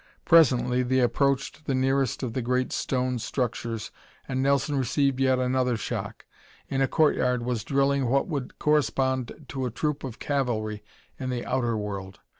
Presently 0.25 0.81
they 0.81 0.97
approached 0.99 1.67
the 1.67 1.75
nearest 1.75 2.23
of 2.23 2.33
the 2.33 2.41
great 2.41 2.71
stone 2.71 3.19
structures 3.19 3.91
and 4.27 4.41
Nelson 4.41 4.75
received 4.75 5.19
yet 5.19 5.37
another 5.37 5.77
shock. 5.77 6.25
In 6.69 6.81
a 6.81 6.87
courtyard 6.87 7.43
was 7.45 7.63
drilling 7.63 8.07
what 8.07 8.27
would 8.27 8.57
correspond 8.57 9.45
to 9.49 9.65
a 9.67 9.69
troop 9.69 10.03
of 10.03 10.17
cavalry 10.17 10.83
in 11.19 11.29
the 11.29 11.45
outer 11.45 11.77
world. 11.77 12.19